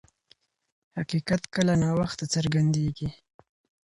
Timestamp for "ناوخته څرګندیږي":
1.83-3.09